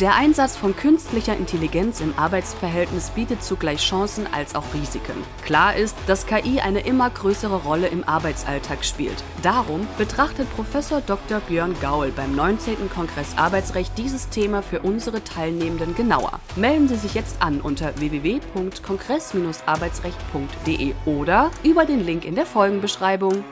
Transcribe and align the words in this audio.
Der 0.00 0.16
Einsatz 0.16 0.56
von 0.56 0.74
künstlicher 0.74 1.36
Intelligenz 1.36 2.00
im 2.00 2.18
Arbeitsverhältnis 2.18 3.10
bietet 3.10 3.44
zugleich 3.44 3.80
Chancen 3.80 4.26
als 4.26 4.56
auch 4.56 4.64
Risiken. 4.74 5.14
Klar 5.44 5.76
ist, 5.76 5.94
dass 6.08 6.26
KI 6.26 6.58
eine 6.58 6.80
immer 6.80 7.10
größere 7.10 7.62
Rolle 7.62 7.86
im 7.86 8.02
Arbeitsalltag 8.02 8.84
spielt. 8.84 9.22
Darum 9.42 9.86
betrachtet 9.96 10.52
Professor 10.56 11.00
Dr. 11.00 11.38
Björn 11.38 11.76
Gaul 11.80 12.10
beim 12.10 12.34
19. 12.34 12.90
Kongress 12.92 13.38
Arbeitsrecht 13.38 13.96
dieses 13.96 14.28
Thema 14.30 14.62
für 14.62 14.80
unsere 14.80 15.22
Teilnehmenden 15.22 15.94
genauer. 15.94 16.40
Melden 16.56 16.88
Sie 16.88 16.96
sich 16.96 17.14
jetzt 17.14 17.40
an 17.40 17.60
unter 17.60 17.96
www.kongress-arbeitsrecht.de 17.96 20.94
oder 21.06 21.52
über 21.62 21.84
den 21.84 22.04
Link 22.04 22.24
in 22.24 22.34
der 22.34 22.46
Folgenbeschreibung. 22.46 23.44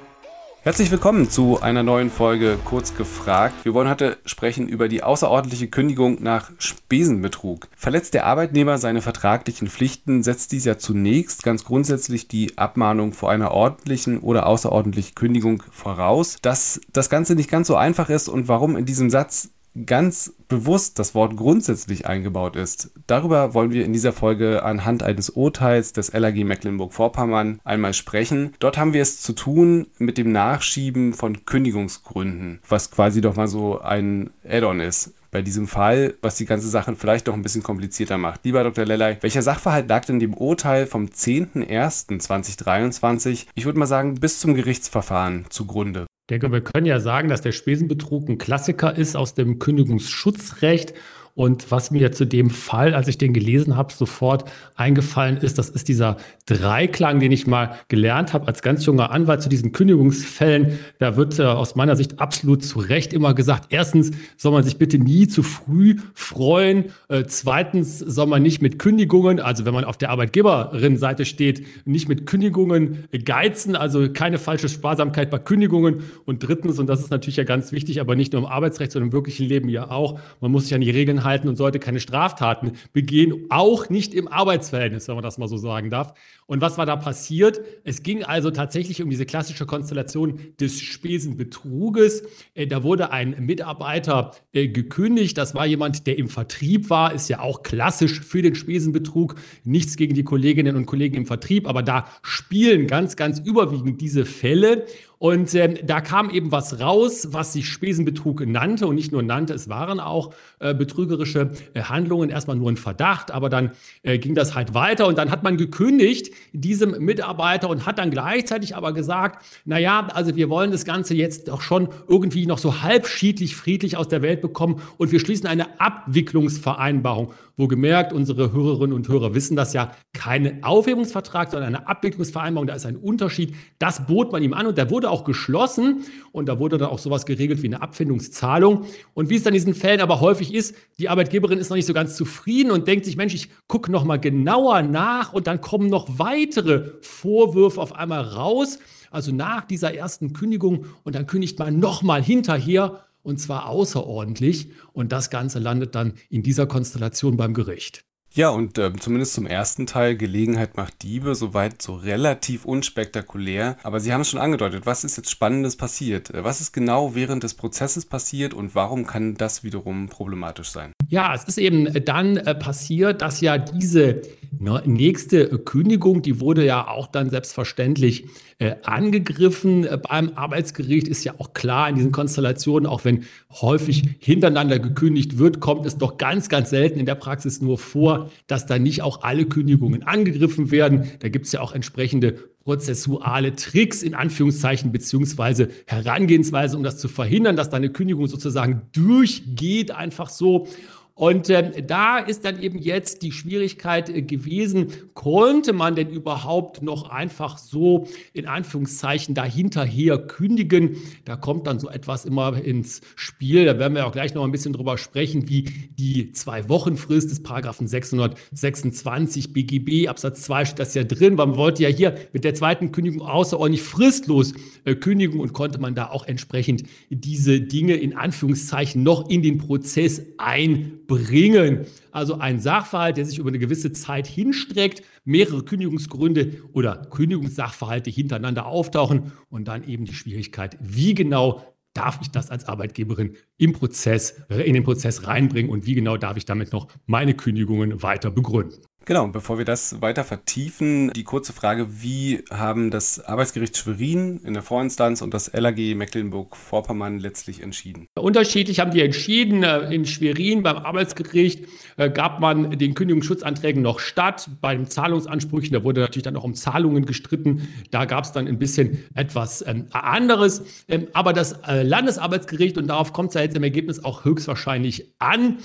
Herzlich 0.65 0.93
willkommen 0.93 1.29
zu 1.29 1.61
einer 1.61 1.83
neuen 1.83 2.09
Folge 2.09 2.57
Kurz 2.65 2.95
gefragt. 2.95 3.65
Wir 3.65 3.75
wollen 3.75 3.89
heute 3.89 4.19
sprechen 4.25 4.69
über 4.69 4.87
die 4.87 5.03
außerordentliche 5.03 5.67
Kündigung 5.67 6.23
nach 6.23 6.53
Spesenbetrug. 6.59 7.67
Verletzt 7.75 8.15
der 8.15 8.27
Arbeitnehmer 8.27 8.79
seine 8.79 9.03
vertraglichen 9.03 9.67
Pflichten, 9.67 10.23
setzt 10.23 10.53
dies 10.53 10.65
ja 10.65 10.79
zunächst 10.79 11.43
ganz 11.43 11.65
grundsätzlich 11.65 12.29
die 12.29 12.59
Abmahnung 12.59 13.13
vor 13.13 13.33
einer 13.33 13.51
ordentlichen 13.51 14.21
oder 14.21 14.47
außerordentlichen 14.47 15.17
Kündigung 15.17 15.65
voraus. 15.73 16.37
Dass 16.43 16.81
das 16.93 17.11
Ganze 17.11 17.35
nicht 17.35 17.51
ganz 17.51 17.67
so 17.67 17.75
einfach 17.75 18.09
ist 18.09 18.29
und 18.29 18.47
warum 18.47 18.77
in 18.77 18.85
diesem 18.87 19.11
Satz 19.11 19.49
ganz 19.87 20.35
bewusst 20.49 20.99
das 20.99 21.15
Wort 21.15 21.37
grundsätzlich 21.37 22.07
eingebaut 22.07 22.57
ist. 22.57 22.91
Darüber 23.07 23.55
wollen 23.55 23.71
wir 23.71 23.85
in 23.85 23.93
dieser 23.93 24.13
Folge 24.13 24.63
anhand 24.63 25.03
eines 25.03 25.31
Urteils 25.31 25.93
des 25.93 26.13
LAG 26.13 26.45
Mecklenburg-Vorpommern 26.45 27.61
einmal 27.65 27.95
sprechen. 27.95 28.55
Dort 28.59 28.77
haben 28.77 28.93
wir 28.93 29.03
es 29.03 29.21
zu 29.21 29.33
tun 29.33 29.87
mit 29.99 30.19
dem 30.19 30.33
Nachschieben 30.33 31.15
von 31.15 31.45
Kündigungsgründen, 31.45 32.61
was 32.69 32.91
quasi 32.91 33.21
doch 33.21 33.37
mal 33.37 33.49
so 33.49 33.81
ein 33.81 34.31
Add-on 34.47 34.81
ist 34.81 35.15
bei 35.33 35.43
diesem 35.43 35.67
Fall, 35.67 36.15
was 36.21 36.37
die 36.37 36.45
ganze 36.45 36.69
Sache 36.69 36.95
vielleicht 36.95 37.27
noch 37.27 37.35
ein 37.35 37.43
bisschen 37.43 37.65
komplizierter 37.65 38.19
macht. 38.19 38.45
Lieber 38.45 38.63
Dr. 38.63 38.85
Lellay, 38.85 39.17
welcher 39.23 39.43
Sachverhalt 39.43 39.89
lag 39.89 40.05
denn 40.05 40.21
dem 40.21 40.35
Urteil 40.35 40.87
vom 40.87 41.07
10.01.2023, 41.07 43.47
ich 43.55 43.65
würde 43.65 43.79
mal 43.79 43.87
sagen, 43.87 44.17
bis 44.17 44.39
zum 44.39 44.53
Gerichtsverfahren 44.55 45.47
zugrunde? 45.49 46.05
Ich 46.33 46.41
denke, 46.41 46.51
wir 46.51 46.63
können 46.63 46.87
ja 46.87 46.99
sagen, 46.99 47.29
dass 47.29 47.43
der 47.43 47.53
Spesenbetrug 47.53 48.27
ein 48.27 48.39
Klassiker 48.39 48.97
ist 48.97 49.17
aus 49.17 49.35
dem 49.35 49.59
Kündigungsschutzrecht 49.59 50.95
und 51.35 51.71
was 51.71 51.91
mir 51.91 52.13
zu 52.13 52.27
dem 52.27 52.51
Fall, 52.51 52.95
als 52.95 53.09
ich 53.09 53.17
den 53.17 53.33
gelesen 53.33 53.75
habe, 53.75 53.91
sofort 53.91 54.45
eingefallen 54.75 55.39
ist, 55.39 55.57
das 55.57 55.71
ist 55.71 55.89
dieser 55.89 56.19
Dreiklang, 56.45 57.21
den 57.21 57.33
ich 57.33 57.47
mal 57.47 57.79
gelernt 57.89 58.35
habe 58.35 58.49
als 58.49 58.61
ganz 58.61 58.85
junger 58.85 59.11
Anwalt 59.11 59.41
zu 59.41 59.49
diesen 59.49 59.73
Kündigungsfällen. 59.73 60.79
Da 60.99 61.17
wird 61.17 61.39
äh, 61.39 61.45
aus 61.45 61.75
meiner 61.75 61.97
Sicht 61.97 62.21
absolut 62.21 62.63
zu 62.63 62.81
Recht 62.81 63.15
immer 63.15 63.33
gesagt, 63.33 63.69
erstens 63.71 64.11
soll 64.37 64.53
man 64.53 64.63
sich 64.63 64.77
bitte 64.77 64.99
nie 64.99 65.27
zu 65.27 65.43
früh 65.43 65.97
freuen. 66.13 66.87
Äh, 67.09 67.25
zweitens 67.27 67.99
soll 67.99 68.27
man 68.27 68.43
nicht 68.43 68.61
mit 68.61 68.79
Kündigungen, 68.79 69.41
also 69.41 69.65
wenn 69.65 69.73
man 69.73 69.85
auf 69.85 69.97
der 69.97 70.11
Arbeitgeberin-Seite 70.11 71.25
steht, 71.25 71.87
nicht 71.87 72.11
mit 72.11 72.27
Kündigungen 72.27 73.05
geizen, 73.25 73.75
also 73.75 74.13
keine 74.13 74.37
falsche 74.37 74.69
Sparsamkeit 74.69 75.31
bei 75.31 75.39
Kündigungen. 75.39 76.03
Und 76.27 76.47
drittens, 76.47 76.79
und 76.79 76.89
das 76.89 77.01
ist 77.01 77.11
natürlich 77.11 77.37
ja 77.37 77.45
ganz 77.45 77.73
wichtig, 77.73 78.03
aber 78.03 78.17
nicht 78.17 78.35
nur 78.35 78.43
im 78.43 78.49
Arbeitsrecht, 78.49 78.93
sondern 78.93 79.09
im 79.09 79.13
wirklichen 79.15 79.47
Leben 79.47 79.71
ja 79.71 79.91
auch, 79.91 80.21
man 80.43 80.51
muss 80.51 80.65
sich 80.65 80.75
an 80.75 80.83
die 80.83 80.91
Regeln 80.91 81.22
halten 81.25 81.49
und 81.49 81.57
sollte 81.57 81.79
keine 81.79 82.01
Straftaten 82.01 82.73
begehen, 82.93 83.47
auch 83.51 83.89
nicht 83.89 84.15
im 84.15 84.29
Arbeitsverhältnis, 84.29 85.09
wenn 85.09 85.15
man 85.15 85.25
das 85.25 85.39
mal 85.39 85.49
so 85.49 85.57
sagen 85.57 85.91
darf. 85.91 86.15
Und 86.47 86.61
was 86.61 86.77
war 86.77 86.87
da 86.87 86.97
passiert? 86.97 87.61
Es 87.85 88.03
ging 88.03 88.25
also 88.25 88.51
tatsächlich 88.51 89.03
um 89.03 89.09
diese 89.09 89.25
klassische 89.25 89.65
Konstellation 89.65 90.39
des 90.61 90.81
Spesenbetruges. 90.81 92.25
Äh, 92.55 92.67
da 92.67 92.83
wurde 92.83 93.11
ein 93.11 93.37
Mitarbeiter 93.39 94.33
äh, 94.53 94.69
gekündigt. 94.69 95.39
Das 95.39 95.55
war 95.55 95.67
jemand, 95.67 96.07
der 96.07 96.19
im 96.19 96.29
Vertrieb 96.29 96.91
war. 96.91 97.15
Ist 97.15 97.29
ja 97.29 97.41
auch 97.41 97.63
klassisch 97.63 98.21
für 98.21 98.43
den 98.43 98.55
Spesenbetrug. 98.55 99.37
Nichts 99.65 99.97
gegen 99.97 100.15
die 100.15 100.25
Kolleginnen 100.25 100.77
und 100.77 100.87
Kollegen 100.87 101.17
im 101.17 101.27
Vertrieb, 101.27 101.69
aber 101.69 101.83
da 101.83 102.07
spielen 102.23 102.87
ganz, 102.87 103.17
ganz 103.17 103.39
überwiegend 103.39 104.01
diese 104.01 104.25
Fälle. 104.25 104.87
Und 105.23 105.55
ähm, 105.55 105.79
da 105.85 106.01
kam 106.01 106.31
eben 106.31 106.51
was 106.51 106.81
raus, 106.81 107.29
was 107.31 107.53
sich 107.53 107.69
Spesenbetrug 107.69 108.45
nannte. 108.45 108.89
Und 108.89 108.97
nicht 108.97 109.13
nur 109.13 109.23
nannte, 109.23 109.55
es 109.55 109.69
waren 109.69 110.01
auch 110.01 110.35
äh, 110.59 110.75
betrügerische 110.75 111.53
äh, 111.75 111.83
Handlungen, 111.83 112.29
erstmal 112.29 112.57
nur 112.57 112.69
ein 112.69 112.77
Verdacht, 112.77 113.31
aber 113.31 113.49
dann 113.49 113.71
äh, 114.03 114.19
ging 114.19 114.35
das 114.35 114.57
halt 114.57 114.75
weiter. 114.75 115.07
Und 115.07 115.19
dann 115.19 115.31
hat 115.31 115.45
man 115.45 115.59
gekündigt 115.59 116.35
diesem 116.53 117.05
Mitarbeiter 117.05 117.71
und 117.71 117.87
hat 117.87 118.01
dann 118.01 118.11
gleichzeitig 118.11 118.75
aber 118.75 118.93
gesagt, 118.93 119.47
na 119.65 119.79
ja, 119.79 120.09
also 120.09 120.35
wir 120.35 120.51
wollen 120.51 120.73
das 120.73 120.85
Ganze 120.85 121.15
jetzt 121.15 121.47
doch 121.47 121.61
schon 121.61 121.91
irgendwie 122.09 122.45
noch 122.47 122.59
so 122.59 122.83
halbschiedlich 122.83 123.55
friedlich 123.55 123.97
aus 123.97 124.09
der 124.09 124.23
Welt 124.23 124.41
bekommen. 124.41 124.83
Und 124.97 125.13
wir 125.13 125.21
schließen 125.21 125.47
eine 125.47 125.79
Abwicklungsvereinbarung. 125.79 127.33
Wo 127.59 127.69
gemerkt, 127.69 128.15
unsere 128.15 128.51
Hörerinnen 128.53 128.95
und 128.95 129.09
Hörer 129.09 129.35
wissen 129.35 129.57
das 129.57 129.75
ja, 129.75 129.93
kein 130.15 130.65
Aufhebungsvertrag, 130.65 131.51
sondern 131.51 131.77
eine 131.77 131.87
Abwicklungsvereinbarung, 131.87 132.67
da 132.67 132.75
ist 132.75 132.87
ein 132.87 132.97
Unterschied. 132.97 133.55
Das 133.79 134.07
bot 134.07 134.33
man 134.33 134.43
ihm 134.43 134.55
an 134.55 134.67
und 134.67 134.79
der 134.79 134.91
wurde 134.91 135.12
auch 135.13 135.25
geschlossen 135.25 136.05
und 136.33 136.49
da 136.49 136.59
wurde 136.59 136.79
dann 136.79 136.89
auch 136.89 136.99
sowas 136.99 137.27
geregelt 137.27 137.63
wie 137.63 137.69
eine 137.69 137.83
Abfindungszahlung. 137.83 138.87
Und 139.15 139.31
wie 139.31 139.37
es 139.37 139.43
dann 139.43 139.53
in 139.53 139.59
diesen 139.59 139.75
Fällen 139.75 140.01
aber 140.01 140.21
häufig 140.21 140.53
ist, 140.53 140.75
die 140.99 141.09
Arbeitgeberin 141.09 141.59
ist 141.59 141.71
noch 141.71 141.77
nicht 141.77 141.87
so 141.87 141.93
ganz 141.93 142.17
zufrieden 142.17 142.73
und 142.73 142.89
denkt 142.89 143.05
sich, 143.05 143.17
Mensch, 143.17 143.35
ich 143.35 143.49
gucke 143.69 143.93
noch 143.93 144.05
mal 144.05 144.19
genauer 144.19 144.83
nach 144.83 145.33
und 145.33 145.47
dann 145.47 145.61
kommen 145.61 145.89
noch 145.89 146.19
weitere 146.19 146.93
Vorwürfe 147.01 147.81
auf 147.81 147.95
einmal 147.95 148.23
raus. 148.23 148.79
Also 149.11 149.33
nach 149.33 149.65
dieser 149.67 149.95
ersten 149.95 150.33
Kündigung 150.33 150.87
und 151.05 151.15
dann 151.15 151.27
kündigt 151.27 151.59
man 151.59 151.79
noch 151.79 152.03
mal 152.03 152.23
hinterher 152.23 153.05
und 153.23 153.39
zwar 153.39 153.69
außerordentlich 153.69 154.71
und 154.93 155.13
das 155.13 155.31
Ganze 155.31 155.59
landet 155.59 155.95
dann 155.95 156.15
in 156.29 156.43
dieser 156.43 156.67
Konstellation 156.67 157.37
beim 157.37 157.55
Gericht. 157.55 158.05
Ja, 158.35 158.49
und 158.49 158.79
äh, 158.79 158.91
zumindest 158.99 159.35
zum 159.35 159.47
ersten 159.47 159.87
Teil, 159.87 160.17
Gelegenheit 160.17 160.75
macht 160.75 161.03
Diebe, 161.03 161.35
soweit 161.35 161.83
so 161.83 161.95
relativ 161.95 162.65
unspektakulär. 162.65 163.77
Aber 163.83 164.01
Sie 164.01 164.11
haben 164.11 164.23
es 164.23 164.31
schon 164.31 164.41
angedeutet, 164.41 164.87
was 164.87 165.05
ist 165.05 165.19
jetzt 165.19 165.31
Spannendes 165.31 165.77
passiert? 165.77 166.33
Was 166.35 166.63
ist 166.63 166.73
genau 166.73 167.15
während 167.15 167.43
des 167.43 167.53
Prozesses 167.53 168.07
passiert 168.07 168.55
und 168.55 168.75
warum 168.75 169.07
kann 169.07 169.35
das 169.35 169.65
wiederum 169.65 170.09
problematisch 170.09 170.71
sein? 170.71 170.93
Ja, 171.11 171.35
es 171.35 171.45
ist 171.45 171.59
eben 171.59 171.93
dann 172.07 172.39
äh, 172.39 172.55
passiert, 172.55 173.21
dass 173.21 173.43
ja 173.43 173.59
diese 173.59 174.23
ne, 174.59 174.83
nächste 174.87 175.59
Kündigung, 175.59 176.23
die 176.23 176.41
wurde 176.41 176.65
ja 176.65 176.89
auch 176.89 177.09
dann 177.09 177.29
selbstverständlich 177.29 178.25
äh, 178.59 178.77
angegriffen 178.83 179.85
äh, 179.85 179.99
beim 179.99 180.33
Arbeitsgericht. 180.37 181.09
Ist 181.09 181.25
ja 181.25 181.35
auch 181.37 181.53
klar 181.53 181.91
in 181.91 181.97
diesen 181.97 182.13
Konstellationen, 182.13 182.87
auch 182.87 183.05
wenn 183.05 183.25
häufig 183.51 184.05
hintereinander 184.21 184.79
gekündigt 184.79 185.37
wird, 185.37 185.61
kommt 185.61 185.85
es 185.85 185.99
doch 185.99 186.17
ganz, 186.17 186.49
ganz 186.49 186.71
selten 186.71 186.99
in 186.99 187.07
der 187.07 187.15
Praxis 187.15 187.61
nur 187.61 187.77
vor, 187.77 188.22
dass 188.47 188.67
da 188.67 188.79
nicht 188.79 189.03
auch 189.03 189.23
alle 189.23 189.47
Kündigungen 189.47 190.03
angegriffen 190.03 190.71
werden. 190.71 191.11
Da 191.21 191.29
gibt 191.29 191.47
es 191.47 191.53
ja 191.53 191.61
auch 191.61 191.73
entsprechende 191.73 192.33
prozessuale 192.65 193.55
Tricks 193.57 194.03
in 194.03 194.15
Anführungszeichen 194.15 194.93
beziehungsweise 194.93 195.69
Herangehensweise, 195.87 196.77
um 196.77 196.83
das 196.83 196.99
zu 196.99 197.09
verhindern, 197.09 197.57
dass 197.57 197.71
da 197.71 197.77
eine 197.77 197.91
Kündigung 197.91 198.27
sozusagen 198.29 198.83
durchgeht, 198.93 199.91
einfach 199.91 200.29
so. 200.29 200.69
Und 201.15 201.51
äh, 201.51 201.83
da 201.83 202.19
ist 202.19 202.45
dann 202.45 202.61
eben 202.63 202.79
jetzt 202.79 203.23
die 203.23 203.33
Schwierigkeit 203.33 204.09
äh, 204.09 204.23
gewesen, 204.23 204.89
konnte 205.13 205.75
man 205.75 205.95
denn 205.95 206.09
überhaupt 206.09 206.83
noch 206.83 207.11
einfach 207.11 207.59
so 207.59 208.09
in 208.33 208.47
Anführungszeichen 208.47 209.35
dahinterher 209.35 210.19
kündigen? 210.19 210.97
Da 211.27 211.37
kommt 211.37 211.67
dann 211.67 211.79
so 211.79 211.91
etwas 211.91 212.25
immer 212.25 212.63
ins 212.63 213.03
Spiel. 213.15 213.67
Da 213.67 213.79
werden 213.79 213.95
wir 213.95 214.07
auch 214.07 214.13
gleich 214.13 214.33
noch 214.35 214.45
ein 214.45 214.53
bisschen 214.53 214.73
drüber 214.73 214.97
sprechen, 214.97 215.49
wie 215.49 215.65
die 215.99 216.33
zwei 216.33 216.69
Wochen 216.71 216.97
Frist 216.97 217.31
des 217.31 217.43
Paragraphen 217.43 217.87
626 217.87 219.53
BGB 219.53 220.09
Absatz 220.09 220.43
2 220.43 220.65
steht 220.65 220.79
das 220.79 220.95
ja 220.95 221.05
drin. 221.05 221.35
Man 221.35 221.57
wollte 221.57 221.83
ja 221.83 221.91
hier 221.91 222.15
mit 222.33 222.45
der 222.45 222.55
zweiten 222.55 222.91
Kündigung 222.91 223.21
außerordentlich 223.21 223.83
fristlos 223.83 224.55
äh, 224.85 224.95
kündigen 224.95 225.41
und 225.41 225.53
konnte 225.53 225.79
man 225.79 225.95
da 225.95 226.09
auch 226.09 226.27
entsprechend 226.27 226.85
diese 227.11 227.61
Dinge 227.61 227.95
in 227.95 228.17
Anführungszeichen 228.17 229.03
noch 229.03 229.29
in 229.29 229.43
den 229.43 229.59
Prozess 229.59 230.23
ein 230.39 231.01
bringen. 231.13 231.87
Also 232.11 232.39
ein 232.39 232.59
Sachverhalt, 232.59 233.19
der 233.19 233.27
sich 233.27 233.39
über 233.39 233.49
eine 233.49 233.59
gewisse 233.59 233.93
Zeit 233.93 234.27
hinstreckt, 234.27 235.03
mehrere 235.25 235.63
Kündigungsgründe 235.63 236.63
oder 236.73 237.07
Kündigungssachverhalte 237.11 238.09
hintereinander 238.09 238.67
auftauchen 238.67 239.33
und 239.51 239.69
dann 239.69 239.87
eben 239.87 240.07
die 240.07 240.15
Schwierigkeit, 240.15 240.79
wie 240.81 241.15
genau 241.15 241.63
darf 241.93 242.19
ich 242.23 242.31
das 242.31 242.51
als 242.51 242.65
Arbeitgeberin 242.65 243.37
im 243.59 243.75
Prozess, 243.75 244.43
in 244.49 244.73
den 244.73 244.85
Prozess 244.85 245.27
reinbringen 245.27 245.71
und 245.71 245.85
wie 245.85 245.95
genau 245.95 246.17
darf 246.17 246.39
ich 246.39 246.47
damit 246.47 246.73
noch 246.73 246.89
meine 247.05 247.35
Kündigungen 247.35 248.03
weiter 248.03 248.31
begründen. 248.31 248.81
Genau, 249.05 249.25
und 249.25 249.33
bevor 249.33 249.59
wir 249.59 249.65
das 249.65 250.01
weiter 250.01 250.23
vertiefen, 250.23 251.13
die 251.13 251.25
kurze 251.25 251.53
Frage, 251.53 252.03
wie 252.03 252.45
haben 252.51 252.93
das 252.93 253.19
Arbeitsgericht 253.19 253.77
Schwerin 253.77 254.41
in 254.45 254.55
der 254.55 254.63
Vorinstanz 254.63 255.23
und 255.23 255.35
das 255.35 255.53
LAG 255.53 255.97
Mecklenburg-Vorpommern 255.97 257.19
letztlich 257.19 257.63
entschieden? 257.63 258.07
Unterschiedlich 258.15 258.79
haben 258.79 258.93
die 258.93 259.01
entschieden. 259.01 259.65
Äh, 259.65 259.93
in 259.93 260.07
Schwerin 260.07 260.63
beim 260.63 260.77
Arbeitsgericht 260.77 261.65
äh, 261.97 262.11
gab 262.11 262.39
man 262.39 262.79
den 262.79 262.95
Kündigungsschutzanträgen 262.95 263.83
noch 263.83 263.99
statt. 263.99 264.49
Bei 264.61 264.77
den 264.77 264.87
Zahlungsansprüchen, 264.87 265.73
da 265.73 265.83
wurde 265.83 266.01
natürlich 266.01 266.23
dann 266.23 266.37
auch 266.37 266.45
um 266.45 266.55
Zahlungen 266.55 267.05
gestritten. 267.05 267.69
Da 267.91 268.05
gab 268.05 268.23
es 268.23 268.31
dann 268.31 268.47
ein 268.47 268.59
bisschen 268.59 269.05
etwas 269.15 269.65
ähm, 269.67 269.87
anderes. 269.91 270.63
Ähm, 270.89 271.09
aber 271.13 271.33
das 271.33 271.55
äh, 271.67 271.83
Landesarbeitsgericht, 271.83 272.79
und 272.79 272.87
darauf 272.87 273.13
kommt 273.13 273.31
es 273.31 273.35
ja 273.35 273.41
jetzt 273.41 273.57
im 273.57 273.65
Ergebnis 273.65 274.05
auch 274.05 274.25
höchstwahrscheinlich 274.25 275.13
an, 275.19 275.59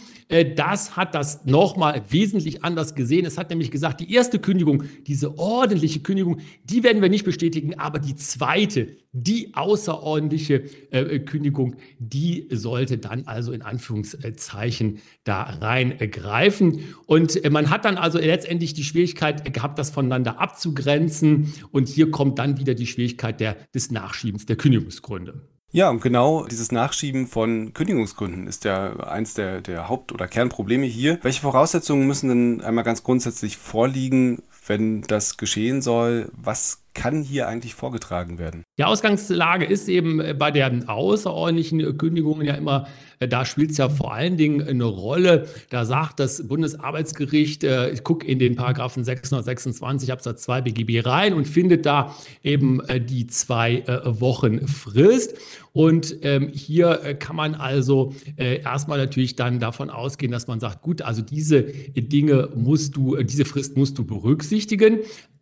das 0.58 0.98
hat 0.98 1.16
das 1.16 1.46
nochmal 1.46 2.02
wesentlich 2.10 2.66
anders 2.66 2.96
gesehen. 2.96 3.26
Es 3.28 3.38
hat 3.38 3.50
nämlich 3.50 3.72
gesagt, 3.72 4.00
die 4.00 4.14
erste 4.14 4.40
Kündigung, 4.40 4.84
diese 5.06 5.38
ordentliche 5.38 6.00
Kündigung, 6.00 6.40
die 6.64 6.82
werden 6.82 7.02
wir 7.02 7.10
nicht 7.10 7.26
bestätigen, 7.26 7.78
aber 7.78 8.00
die 8.00 8.16
zweite, 8.16 8.96
die 9.12 9.54
außerordentliche 9.54 10.64
äh, 10.92 11.20
Kündigung, 11.20 11.76
die 12.00 12.48
sollte 12.52 12.98
dann 12.98 13.28
also 13.28 13.52
in 13.52 13.62
Anführungszeichen 13.62 15.00
da 15.26 15.44
reingreifen. 15.44 16.96
Und 17.06 17.44
äh, 17.44 17.50
man 17.50 17.70
hat 17.70 17.84
dann 17.84 17.98
also 17.98 18.18
letztendlich 18.18 18.74
die 18.74 18.86
Schwierigkeit 18.86 19.54
gehabt, 19.54 19.78
das 19.78 19.90
voneinander 19.90 20.40
abzugrenzen. 20.40 21.54
Und 21.72 21.90
hier 21.90 22.12
kommt 22.12 22.40
dann 22.40 22.58
wieder 22.58 22.76
die 22.76 22.88
Schwierigkeit 22.88 23.42
der, 23.42 23.58
des 23.76 23.92
Nachschiebens 23.92 24.46
der 24.46 24.56
Kündigungsgründe. 24.56 25.42
Ja, 25.72 25.90
und 25.90 26.02
genau 26.02 26.46
dieses 26.46 26.72
Nachschieben 26.72 27.28
von 27.28 27.74
Kündigungsgründen 27.74 28.48
ist 28.48 28.64
ja 28.64 28.96
eins 29.02 29.34
der, 29.34 29.62
der 29.62 29.90
Haupt- 29.90 30.14
oder 30.14 30.28
Kernprobleme 30.28 30.86
hier. 30.86 31.20
Welche 31.24 31.42
Voraussetzungen 31.42 32.08
müssen 32.08 32.30
denn 32.30 32.62
einmal 32.62 32.86
ganz 32.86 33.04
grundsätzlich 33.04 33.58
vorliegen, 33.58 34.44
wenn 34.66 35.02
das 35.02 35.36
geschehen 35.36 35.82
soll? 35.82 36.32
Was 36.34 36.84
kann 36.98 37.22
hier 37.22 37.48
eigentlich 37.48 37.76
vorgetragen 37.76 38.40
werden? 38.40 38.64
Die 38.80 38.84
Ausgangslage 38.84 39.66
ist 39.66 39.88
eben 39.88 40.20
äh, 40.20 40.34
bei 40.34 40.50
der 40.50 40.72
außerordentlichen 40.88 41.96
Kündigung 41.98 42.42
ja 42.42 42.56
immer, 42.56 42.88
äh, 43.20 43.28
da 43.28 43.46
spielt 43.46 43.70
es 43.70 43.78
ja 43.78 43.88
vor 43.88 44.14
allen 44.14 44.36
Dingen 44.36 44.68
eine 44.68 44.84
Rolle. 44.84 45.48
Da 45.70 45.86
sagt 45.86 46.20
das 46.20 46.48
Bundesarbeitsgericht, 46.48 47.64
äh, 47.64 47.92
ich 47.92 48.04
gucke 48.04 48.26
in 48.26 48.40
den 48.40 48.56
Paragraphen 48.56 49.04
626 49.04 50.12
Absatz 50.12 50.42
2 50.42 50.62
BGB 50.62 51.06
rein 51.06 51.34
und 51.36 51.48
findet 51.48 51.86
da 51.86 52.16
eben 52.44 52.82
die 53.08 53.28
zwei 53.28 53.84
Wochen 54.04 54.68
Frist. 54.68 55.36
Und 55.74 56.18
ähm, 56.24 56.50
hier 56.52 57.16
kann 57.20 57.36
man 57.36 57.54
also 57.54 58.14
erstmal 58.36 58.98
natürlich 58.98 59.36
dann 59.36 59.60
davon 59.60 59.92
ausgehen, 59.92 60.32
dass 60.32 60.48
man 60.48 60.60
sagt, 60.60 60.82
gut, 60.82 61.04
also 61.04 61.22
diese 61.22 61.62
Dinge 61.64 62.50
musst 62.56 62.96
du, 62.96 63.16
diese 63.18 63.46
Frist 63.46 63.78
musst 63.78 63.98
du 63.98 64.06
berücksichtigen. 64.06 65.00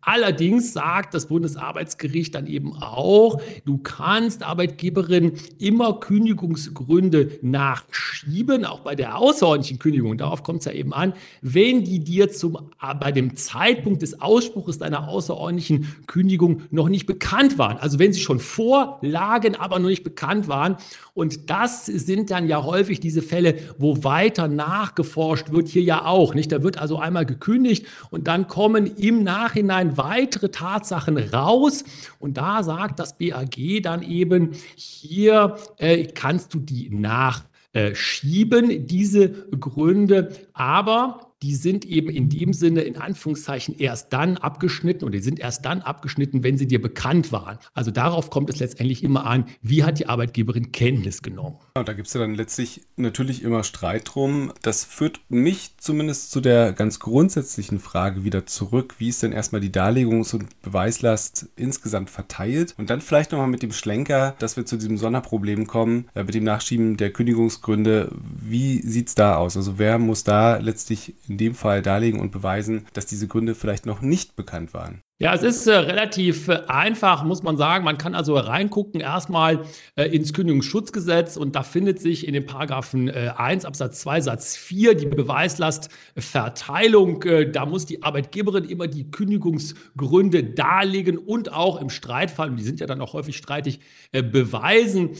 Allerdings 0.08 0.72
sagt 0.72 1.14
das 1.14 1.26
Bundesarbeitsgericht 1.26 2.32
dann 2.36 2.46
eben 2.46 2.74
auch, 2.80 3.40
du 3.64 3.78
kannst 3.78 4.44
Arbeitgeberin 4.44 5.32
immer 5.58 5.98
Kündigungsgründe 5.98 7.40
nachschieben, 7.42 8.64
auch 8.64 8.80
bei 8.80 8.94
der 8.94 9.18
außerordentlichen 9.18 9.80
Kündigung. 9.80 10.16
Darauf 10.16 10.44
kommt 10.44 10.60
es 10.60 10.66
ja 10.66 10.72
eben 10.72 10.94
an, 10.94 11.12
wenn 11.42 11.82
die 11.82 11.98
dir 11.98 12.30
zum, 12.30 12.70
bei 13.00 13.10
dem 13.10 13.34
Zeitpunkt 13.34 14.00
des 14.00 14.20
Ausspruches 14.20 14.78
deiner 14.78 15.08
außerordentlichen 15.08 15.96
Kündigung 16.06 16.62
noch 16.70 16.88
nicht 16.88 17.06
bekannt 17.06 17.58
waren. 17.58 17.76
Also 17.78 17.98
wenn 17.98 18.12
sie 18.12 18.20
schon 18.20 18.38
vorlagen, 18.38 19.56
aber 19.56 19.80
noch 19.80 19.88
nicht 19.88 20.04
bekannt 20.04 20.46
waren. 20.46 20.76
Und 21.14 21.50
das 21.50 21.86
sind 21.86 22.30
dann 22.30 22.46
ja 22.46 22.62
häufig 22.62 23.00
diese 23.00 23.22
Fälle, 23.22 23.56
wo 23.78 24.04
weiter 24.04 24.46
nachgeforscht 24.46 25.50
wird, 25.50 25.66
hier 25.66 25.82
ja 25.82 26.04
auch. 26.04 26.32
Nicht? 26.34 26.52
Da 26.52 26.62
wird 26.62 26.78
also 26.78 26.98
einmal 26.98 27.26
gekündigt 27.26 27.86
und 28.10 28.28
dann 28.28 28.46
kommen 28.46 28.86
im 28.86 29.24
Nachhinein 29.24 29.95
weitere 29.96 30.50
Tatsachen 30.50 31.18
raus. 31.18 31.84
Und 32.18 32.36
da 32.36 32.62
sagt 32.62 32.98
das 32.98 33.16
BAG 33.18 33.82
dann 33.82 34.02
eben, 34.02 34.52
hier 34.74 35.56
äh, 35.78 36.06
kannst 36.06 36.54
du 36.54 36.58
die 36.58 36.90
nachschieben, 36.90 38.86
diese 38.86 39.30
Gründe. 39.58 40.30
Aber 40.52 41.35
die 41.42 41.54
sind 41.54 41.84
eben 41.84 42.08
in 42.08 42.30
dem 42.30 42.52
Sinne 42.52 42.80
in 42.82 42.96
Anführungszeichen 42.96 43.78
erst 43.78 44.12
dann 44.12 44.38
abgeschnitten 44.38 45.04
und 45.04 45.12
die 45.12 45.20
sind 45.20 45.38
erst 45.38 45.64
dann 45.64 45.82
abgeschnitten, 45.82 46.42
wenn 46.42 46.56
sie 46.56 46.66
dir 46.66 46.80
bekannt 46.80 47.30
waren. 47.30 47.58
Also 47.74 47.90
darauf 47.90 48.30
kommt 48.30 48.48
es 48.48 48.58
letztendlich 48.58 49.04
immer 49.04 49.26
an, 49.26 49.46
wie 49.60 49.84
hat 49.84 49.98
die 49.98 50.08
Arbeitgeberin 50.08 50.72
Kenntnis 50.72 51.22
genommen. 51.22 51.58
Ja, 51.76 51.84
da 51.84 51.92
gibt 51.92 52.08
es 52.08 52.14
ja 52.14 52.20
dann 52.20 52.34
letztlich 52.34 52.82
natürlich 52.96 53.42
immer 53.42 53.64
Streit 53.64 54.10
drum. 54.14 54.52
Das 54.62 54.84
führt 54.84 55.20
mich 55.28 55.76
zumindest 55.76 56.30
zu 56.30 56.40
der 56.40 56.72
ganz 56.72 57.00
grundsätzlichen 57.00 57.80
Frage 57.80 58.24
wieder 58.24 58.46
zurück, 58.46 58.94
wie 58.98 59.08
ist 59.08 59.22
denn 59.22 59.32
erstmal 59.32 59.60
die 59.60 59.72
Darlegungs- 59.72 60.34
und 60.34 60.62
Beweislast 60.62 61.48
insgesamt 61.56 62.08
verteilt? 62.08 62.74
Und 62.78 62.88
dann 62.88 63.02
vielleicht 63.02 63.32
nochmal 63.32 63.48
mit 63.48 63.62
dem 63.62 63.72
Schlenker, 63.72 64.34
dass 64.38 64.56
wir 64.56 64.64
zu 64.64 64.76
diesem 64.76 64.96
Sonderproblem 64.96 65.66
kommen, 65.66 66.08
äh, 66.14 66.24
mit 66.24 66.34
dem 66.34 66.44
Nachschieben 66.44 66.96
der 66.96 67.10
Kündigungsgründe. 67.10 68.10
Wie 68.40 68.80
sieht 68.80 69.08
es 69.08 69.14
da 69.14 69.36
aus? 69.36 69.56
Also 69.56 69.78
wer 69.78 69.98
muss 69.98 70.24
da 70.24 70.56
letztlich 70.56 71.14
in 71.28 71.35
dem 71.36 71.54
Fall 71.54 71.82
darlegen 71.82 72.20
und 72.20 72.32
beweisen, 72.32 72.86
dass 72.92 73.06
diese 73.06 73.28
Gründe 73.28 73.54
vielleicht 73.54 73.86
noch 73.86 74.00
nicht 74.00 74.36
bekannt 74.36 74.74
waren. 74.74 75.02
Ja, 75.18 75.32
es 75.32 75.42
ist 75.42 75.66
äh, 75.66 75.74
relativ 75.74 76.48
äh, 76.48 76.60
einfach, 76.68 77.24
muss 77.24 77.42
man 77.42 77.56
sagen. 77.56 77.86
Man 77.86 77.96
kann 77.96 78.14
also 78.14 78.36
reingucken 78.36 79.00
erstmal 79.00 79.60
äh, 79.94 80.14
ins 80.14 80.34
Kündigungsschutzgesetz 80.34 81.38
und 81.38 81.56
da 81.56 81.62
findet 81.62 82.00
sich 82.00 82.26
in 82.26 82.34
den 82.34 82.44
Paragraphen 82.44 83.08
1 83.08 83.64
äh, 83.64 83.66
Absatz 83.66 84.00
2 84.00 84.20
Satz 84.20 84.58
4 84.58 84.94
die 84.94 85.06
Beweislastverteilung. 85.06 87.22
Äh, 87.22 87.50
da 87.50 87.64
muss 87.64 87.86
die 87.86 88.02
Arbeitgeberin 88.02 88.64
immer 88.64 88.88
die 88.88 89.10
Kündigungsgründe 89.10 90.44
darlegen 90.44 91.16
und 91.16 91.50
auch 91.50 91.80
im 91.80 91.88
Streitfall, 91.88 92.50
und 92.50 92.58
die 92.58 92.64
sind 92.64 92.80
ja 92.80 92.86
dann 92.86 93.00
auch 93.00 93.14
häufig 93.14 93.38
streitig, 93.38 93.80
äh, 94.12 94.22
beweisen. 94.22 95.12